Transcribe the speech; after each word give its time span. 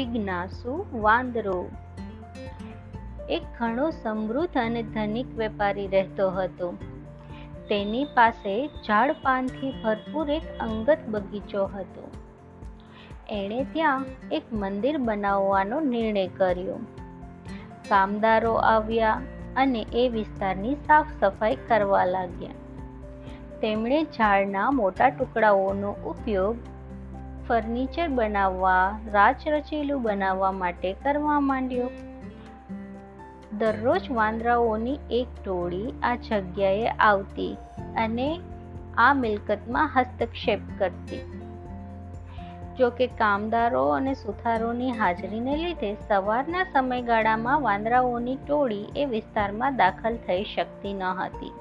જિજ્ઞાસુ 0.00 0.86
વાંદરો. 0.92 1.68
એક 3.28 3.42
ઘણો 3.58 3.90
સમૃદ્ધ 3.90 4.56
અને 4.56 4.82
ધનિક 4.82 5.36
વેપારી 5.36 5.86
રહેતો 5.86 6.30
હતો. 6.30 6.72
તેની 7.68 8.04
પાસે 8.04 8.66
ઝાડ 8.66 9.12
પાનથી 9.12 9.70
ભરપૂર 9.84 10.30
એક 10.30 10.42
અંગત 10.60 10.98
બગીચો 11.08 11.64
હતો. 11.64 12.10
એણે 13.28 13.64
ત્યાં 13.64 14.04
એક 14.32 14.42
મંદિર 14.52 14.98
બનાવવાનો 14.98 15.80
નિર્ણય 15.80 16.26
કર્યો. 16.26 16.78
કામદારો 17.88 18.52
આવ્યા 18.52 19.22
અને 19.56 19.86
એ 19.92 20.08
વિસ્તારની 20.08 20.74
સાફ 20.74 21.06
સફાઈ 21.20 21.56
કરવા 21.56 22.04
લાગ્યા. 22.04 22.50
તેમણે 23.60 24.04
ઝાડના 24.04 24.70
મોટા 24.70 25.08
ટુકડાઓનો 25.08 25.90
ઉપયોગ 25.92 26.56
ફર્નિચર 27.50 28.08
બનાવવા, 28.08 29.00
રાચરચીલું 29.12 30.02
બનાવવા 30.02 30.52
માટે 30.52 30.92
કરવા 30.92 31.40
માંડ્યો. 31.40 31.90
દરરોજ 33.58 34.10
વાંદરાઓની 34.10 34.98
એક 35.10 35.26
ટોળી 35.44 35.94
આ 36.02 36.16
જગ્યાએ 36.16 36.86
આવતી 36.86 37.56
અને 37.96 38.40
આ 38.96 39.14
મિલકતમાં 39.14 39.90
હસ્તક્ષેપ 39.96 40.60
કરતી. 40.78 41.42
જોકે 42.78 43.06
કામદારો 43.06 43.88
અને 43.88 44.14
સુથારોની 44.14 44.90
હાજરીને 44.90 45.56
લીધે 45.56 45.96
સવારના 46.08 46.64
સમયગાળામાં 46.64 47.62
વાંદરાઓની 47.62 48.36
ટોળી 48.36 48.84
એ 48.96 49.04
વિસ્તારમાં 49.04 49.76
દાખલ 49.76 50.16
થઈ 50.16 50.44
શકતી 50.44 50.92
ન 50.92 51.02
હતી. 51.02 51.59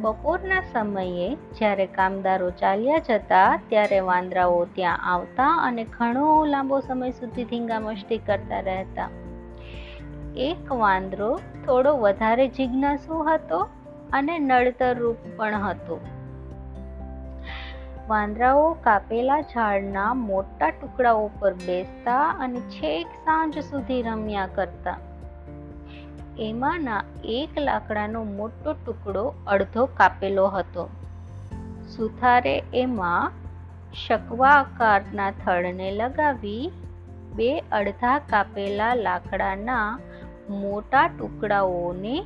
બપોરના 0.00 0.60
સમયે 0.60 1.36
જ્યારે 1.58 1.86
કામદારો 1.86 2.50
ચાલ્યા 2.50 2.98
જતા 2.98 3.60
ત્યારે 3.68 4.00
વાંદરાઓ 4.00 4.64
ત્યાં 4.64 4.98
આવતા 5.12 5.46
અને 5.46 5.84
ઘણો 5.84 6.44
લાંબો 6.44 6.80
સમય 6.80 7.10
સુધી 7.10 7.44
ધીંગામસ્તી 7.44 8.18
કરતા 8.18 8.60
રહેતા. 8.60 9.08
એક 10.36 10.72
વાંદરો 10.72 11.40
થોડો 11.66 11.96
વધારે 11.96 12.48
જિજ્ઞાસુ 12.48 13.18
હતો 13.18 13.58
અને 14.12 14.38
નડતર 14.38 14.98
રૂપ 14.98 15.16
પણ 15.36 15.54
હતો. 15.54 16.00
વાંદરાઓ 18.08 18.72
કાપેલા 18.72 19.40
ઝાડના 19.40 20.14
મોટા 20.14 20.70
ટુકડાઓ 20.70 21.30
પર 21.38 21.54
બેસતા 21.54 22.28
અને 22.40 22.60
છેક 22.60 23.06
સાંજ 23.06 23.58
સુધી 23.58 24.02
રમ્યા 24.02 24.48
કરતા. 24.54 24.98
એમાંના 26.38 27.04
એક 27.24 27.58
લાકડાનો 27.58 28.24
મોટો 28.24 28.72
ટુકડો 28.72 29.34
અડધો 29.46 29.86
કાપેલો 29.86 30.46
હતો. 30.48 30.88
સુથારે 31.96 32.64
એમાં 32.74 33.32
શકવા 34.06 34.50
આકારના 34.50 35.30
થડને 35.30 35.90
લગાવી 35.90 36.72
બે 37.36 37.60
અડધા 37.60 38.18
કાપેલા 38.18 38.94
લાકડાના 38.94 39.98
મોટા 40.50 41.08
ટુકડાઓને 41.08 42.24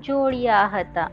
જોડ્યા 0.00 0.70
હતા. 0.74 1.10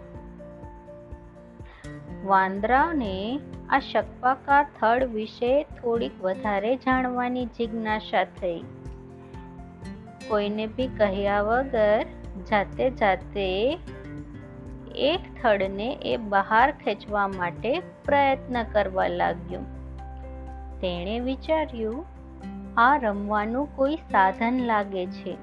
વાંદરાને 2.26 3.40
આ 3.70 3.80
શકવાકાર 3.80 4.68
થડ 4.82 5.04
વિશે 5.04 5.64
થોડીક 5.64 6.12
વધારે 6.22 6.76
જાણવાની 6.76 7.46
જિજ્ઞાસા 7.46 8.24
થઈ. 8.24 8.64
કોઈને 10.28 10.68
બી 10.68 10.88
કહ્યા 10.88 11.42
વગર 11.42 12.06
જાતે 12.40 12.90
જાતે 12.90 13.80
એક 14.96 15.20
થડને 15.42 15.98
એ 16.02 16.18
બહાર 16.18 16.72
ખેંચવા 16.72 17.28
માટે 17.28 17.80
પ્રયત્ન 17.80 18.64
કરવા 18.64 19.08
લાગ્યો. 19.08 19.60
તેણે 20.82 21.20
વિચાર્યું, 21.20 22.06
આ 22.78 22.98
રમવાનું 22.98 23.76
કોઈ 23.76 23.96
સાધન 23.96 24.64
લાગે 24.66 25.06
છે. 25.06 25.38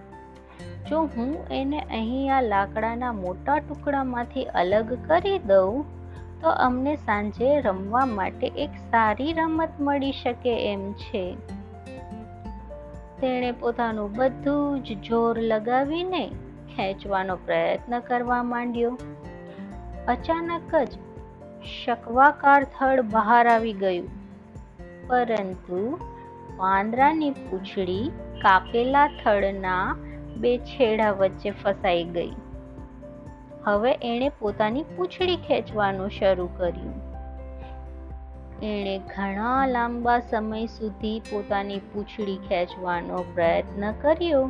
જો 0.91 1.03
હું 1.03 1.47
એને 1.51 1.81
અહીં 1.81 2.37
આ 2.37 2.41
લાકડાના 2.41 3.13
મોટા 3.13 3.59
ટુકડામાંથી 3.59 4.45
અલગ 4.45 4.99
કરી 5.07 5.39
દઉં, 5.39 5.85
તો 6.41 6.49
અમને 6.49 6.97
સાંજે 6.97 7.61
રમવા 7.61 8.05
માટે 8.05 8.47
એક 8.47 8.71
સારી 8.91 9.33
રમત 9.33 9.69
મળી 9.81 10.13
શકે 10.13 10.73
એમ 10.73 10.93
છે. 10.93 11.35
તેણે 13.21 13.53
પોતાનું 13.53 14.13
બધું 14.13 14.83
જ 14.83 15.01
જોર 15.03 15.39
લગાવીને 15.39 16.31
ખેંચવાનો 16.81 17.37
પ્રયત્ન 17.37 18.01
કરવા 18.01 18.43
માંડ્યો. 18.43 18.99
અચાનક 20.09 20.75
જ 20.75 20.89
શકવાકાર 21.85 22.65
થડ 22.65 23.01
બહાર 23.01 23.49
આવી 23.49 23.73
ગયું. 23.73 24.09
પરંતુ 25.09 25.99
વાંદરાની 26.57 27.31
પૂંછડી 27.31 28.11
કાપેલા 28.43 29.07
થડના 29.07 29.97
બે 30.37 30.59
છેડા 30.59 31.11
વચ્ચે 31.11 31.51
ફસાઈ 31.51 32.05
ગઈ. 32.05 32.33
હવે 33.65 33.99
એણે 34.03 34.29
પોતાની 34.29 34.83
પૂંછડી 34.83 35.37
ખેંચવાનું 35.37 36.11
શરૂ 36.11 36.49
કર્યું. 36.57 37.11
એણે 38.63 38.99
ઘણા 38.99 39.67
લાંબા 39.67 40.19
સમય 40.19 40.67
સુધી 40.67 41.21
પોતાની 41.21 41.79
પૂંછડી 41.79 42.37
ખેંચવાનો 42.37 43.25
પ્રયત્ન 43.35 43.93
કર્યો. 43.93 44.49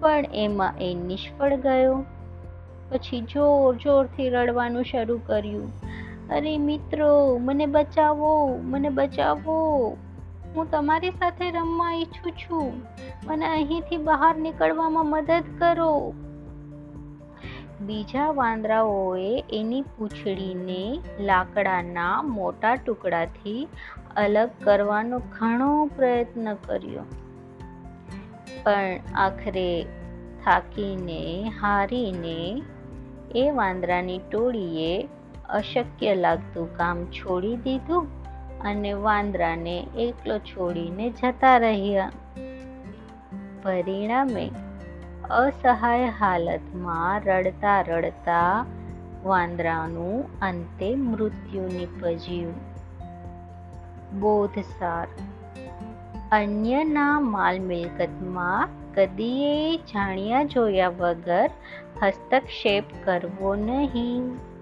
પણ 0.00 0.24
એમાં 0.34 0.74
એ 0.80 0.94
નિષ્ફળ 0.94 1.56
ગયો. 1.56 2.04
પછી 2.88 3.20
જોર 3.20 3.76
જોરથી 3.76 4.28
રડવાનું 4.28 4.84
શરૂ 4.84 5.18
કર્યું. 5.26 5.72
અરે 6.28 6.58
મિત્રો, 6.58 7.38
મને 7.38 7.66
બચાવો 7.66 8.58
મને 8.62 8.88
બચાવો. 8.88 9.90
હું 10.56 10.70
તમારી 10.70 11.10
સાથે 11.10 11.50
રમવા 11.50 11.92
ઈચ્છું 11.92 12.32
છું. 12.32 12.72
મને 13.26 13.46
અહીંથી 13.46 13.96
બહાર 13.96 14.36
નીકળવામાં 14.36 15.06
મદદ 15.06 15.44
કરો. 15.58 16.14
બીજા 17.80 18.30
વાંદરાઓએ 18.30 19.44
એની 19.52 19.82
પૂંછડીને 19.82 20.98
લાકડાના 21.20 22.22
મોટા 22.22 22.74
ટુકડાથી 22.74 23.68
અલગ 24.16 24.50
કરવાનો 24.64 25.18
ઘણો 25.18 25.86
પ્રયત્ન 25.96 26.54
કર્યો. 26.54 27.02
પણ 28.66 28.98
આખરે 29.14 29.82
થાકીને, 30.44 31.52
હારીને 31.60 32.62
એ 33.34 33.50
વાંદરાની 33.50 34.18
ટોળીએ 34.18 35.08
અશક્ય 35.48 36.14
લાગતું 36.14 36.76
કામ 36.76 37.04
છોડી 37.04 37.56
દીધું 37.56 38.06
અને 38.60 38.92
વાંદરાને 38.92 39.86
એકલો 39.96 40.38
છોડીને 40.38 41.10
જતા 41.10 41.56
રહ્યા. 41.58 42.12
પરિણામે 43.62 44.50
અસહાય 45.30 46.04
હાલતમાં 46.04 47.20
રડતા 47.20 47.80
રડતા 47.80 48.64
વાંદરાનું 49.24 50.40
અંતે 50.40 50.94
મૃત્યુ 50.94 51.62
નીપજ્યું. 51.62 52.54
બોધસાર 54.20 55.06
અન્યના 56.32 57.20
માલ 57.20 57.58
મિલકતમાં 57.58 58.68
કદીએ 58.94 59.76
જાણ્યા 59.76 60.42
જોયા 60.44 60.88
વગર 60.88 61.50
હસ્તક્ષેપ 62.02 62.84
કરવો 63.04 63.54
નહીં. 63.54 64.55